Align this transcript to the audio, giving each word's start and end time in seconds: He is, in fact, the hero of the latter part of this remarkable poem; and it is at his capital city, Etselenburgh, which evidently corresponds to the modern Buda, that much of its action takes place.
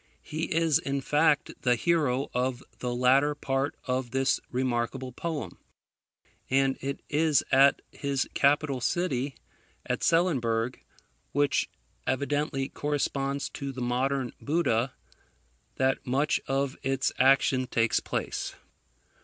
He 0.23 0.45
is, 0.45 0.79
in 0.79 1.01
fact, 1.01 1.61
the 1.61 1.75
hero 1.75 2.31
of 2.33 2.63
the 2.79 2.91
latter 2.95 3.35
part 3.35 3.75
of 3.85 4.09
this 4.09 4.39
remarkable 4.49 5.11
poem; 5.11 5.59
and 6.49 6.75
it 6.81 7.01
is 7.07 7.43
at 7.51 7.83
his 7.91 8.27
capital 8.33 8.81
city, 8.81 9.35
Etselenburgh, 9.87 10.79
which 11.33 11.69
evidently 12.07 12.67
corresponds 12.69 13.47
to 13.49 13.71
the 13.71 13.79
modern 13.79 14.33
Buda, 14.41 14.93
that 15.75 16.03
much 16.03 16.41
of 16.47 16.75
its 16.81 17.11
action 17.19 17.67
takes 17.67 17.99
place. 17.99 18.55